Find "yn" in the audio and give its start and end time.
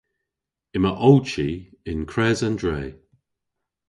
1.89-2.01